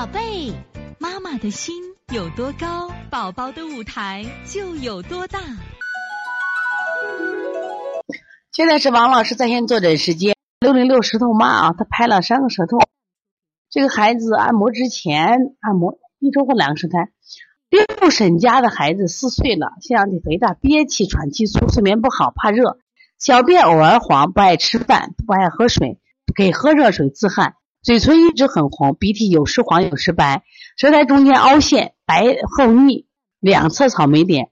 [0.00, 0.54] 宝贝，
[0.98, 1.74] 妈妈的心
[2.10, 5.38] 有多高，宝宝的舞台就有多大。
[8.50, 12.78] 现在是王老师在线坐诊时间，六零六石头妈啊，她拍了三个舌头。
[13.68, 17.10] 这个孩子按摩之前按摩一周或两个舌苔。
[17.68, 22.78] 六婶家的孩子四岁了，腺样体肥大，憋气、喘气粗，睡眠不好，怕热，
[23.18, 26.00] 小便偶尔黄，不爱吃饭，不爱喝水，
[26.34, 27.56] 给喝热水自汗。
[27.82, 30.44] 嘴唇一直很红，鼻涕有时黄有时白，
[30.76, 32.24] 舌苔中间凹陷，白
[32.56, 33.06] 厚腻，
[33.38, 34.50] 两侧草莓点。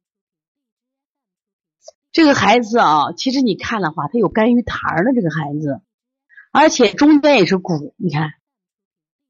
[2.11, 5.83] 这个孩子啊，其实你看的话，他有肝郁痰的这个孩子，
[6.53, 8.33] 而且中间也是鼓，你看，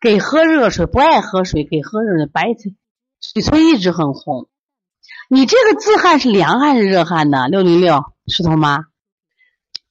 [0.00, 2.76] 给喝热水不爱喝水，给喝热水白嘴
[3.20, 4.48] 嘴唇一直很红。
[5.28, 7.48] 你这个自汗是凉汗是热汗呢？
[7.48, 8.84] 六零六石头妈。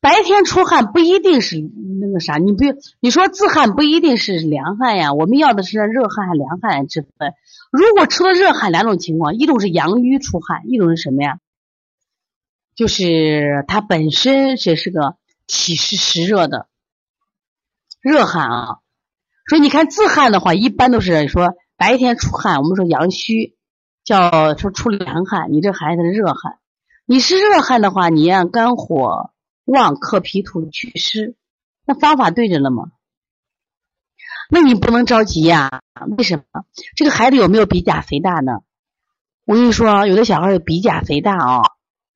[0.07, 1.57] 白天出汗不一定是
[1.99, 2.63] 那个啥，你不
[3.01, 7.33] 你说自汗不一定是凉汗呀，我们要的是热汗还凉汗之分。
[7.73, 11.39] 如果出了热汗，两种情况，一种是阳瘀出汗，一种是什么呀？
[12.73, 16.67] 就是它本身这是个体湿湿热的
[17.99, 18.67] 热汗啊。
[19.49, 23.57] 所以你看自汗的话，一般都是说白天出汗，我们说阳虚，
[24.05, 25.51] 叫说出凉汗。
[25.51, 26.59] 你这孩子是热汗，
[27.05, 29.31] 你是热汗的话，你让肝火。
[29.67, 31.35] 旺克脾土祛湿，
[31.85, 32.85] 那方法对着了吗？
[34.49, 35.81] 那你不能着急呀？
[36.17, 36.63] 为什么？
[36.95, 38.61] 这个孩子有没有鼻甲肥大呢？
[39.43, 41.61] 我跟你说，有的小孩有鼻甲肥大啊，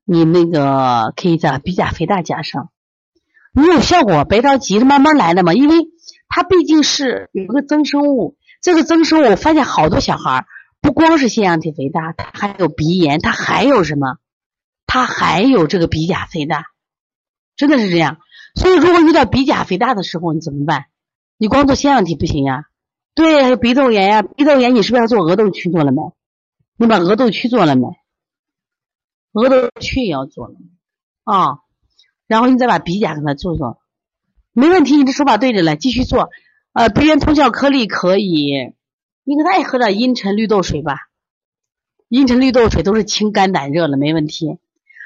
[0.06, 2.70] 你那个可以在鼻甲肥大加上，
[3.54, 5.54] 你有效果，别着急，慢慢来的嘛。
[5.54, 5.76] 因为
[6.30, 10.46] 它毕竟是有一个增生物，这个增生物我发现好多小孩
[10.80, 14.20] 不光是腺样体肥大，他还有鼻炎，他还有什么？
[14.88, 16.71] 他还有这个鼻甲肥大。
[17.68, 18.18] 真的是这样，
[18.56, 20.86] 所以如果遇到鼻甲肥大的时候，你怎么办？
[21.38, 22.66] 你光做腺样体不行呀。
[23.14, 26.14] 对，还有鼻窦炎呀，鼻窦炎你是不是要做额窦区做了没？
[26.78, 27.96] 你把额窦区做了没？
[29.34, 30.56] 额窦区也要做了
[31.24, 31.60] 啊。
[32.28, 33.82] 然后你再把鼻甲给他做做，
[34.54, 36.30] 没问题，你的手法对着来，继续做。
[36.74, 38.74] 呃，鼻炎通窍颗粒可以，
[39.24, 40.96] 你给他也喝点茵陈绿豆水吧。
[42.08, 44.58] 茵陈绿豆水都是清肝胆热的，没问题。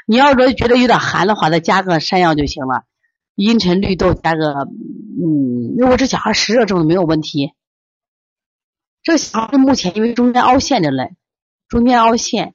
[0.06, 2.84] 你要说觉得有点寒的话，再加个山药就行了。
[3.36, 4.68] 茵陈绿豆加个，
[5.22, 7.54] 嗯，如果这小孩湿热症没有问题。
[9.04, 11.16] 这小孩目前因为中间凹陷着嘞，
[11.68, 12.54] 中间凹陷，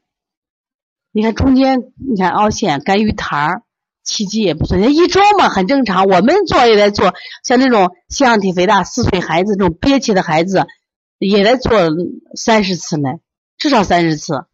[1.13, 3.63] 你看中间，你看凹陷，肝郁痰儿，
[4.03, 4.79] 气机也不错。
[4.79, 10.67] 一周嘛很正常，我们做也在做，像这种腺样体肥大四岁孩子这种憋气的孩子，
[11.19, 11.73] 也在做
[12.35, 13.11] 三十次呢，
[13.59, 14.47] 至少三十次。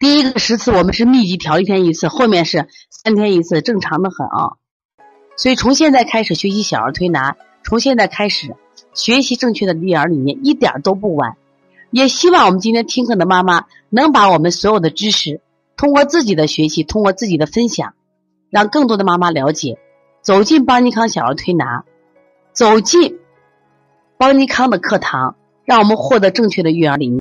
[0.00, 4.56] 第一个十次我们是密集调一天一次，后面是三天一次，正常的很啊。
[5.36, 8.56] 所以从现在开始学习小儿推拿，从现在开始
[8.94, 11.36] 学习正确的育儿理念，一点都不晚。
[11.90, 15.42] 也希望我们今天听课的妈妈能把我们所有的知识，
[15.76, 17.92] 通过自己的学习，通过自己的分享，
[18.48, 19.76] 让更多的妈妈了解，
[20.22, 21.84] 走进邦尼康小儿推拿，
[22.54, 23.18] 走进
[24.16, 27.18] 邦尼康的课堂，让我们获得正确的育儿理念。